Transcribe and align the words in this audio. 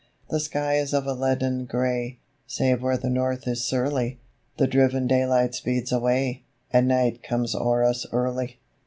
The 0.31 0.39
sky 0.39 0.77
is 0.77 0.95
of 0.95 1.05
a 1.05 1.13
leaden 1.13 1.65
grey, 1.65 2.17
Save 2.47 2.81
where 2.81 2.97
the 2.97 3.07
north 3.07 3.47
is 3.47 3.63
surly, 3.63 4.17
The 4.57 4.65
driven 4.65 5.05
daylight 5.05 5.53
speeds 5.53 5.91
away, 5.91 6.41
And 6.71 6.87
night 6.87 7.21
comes 7.21 7.53
o'er 7.53 7.83
us 7.83 8.07
early. 8.11 8.57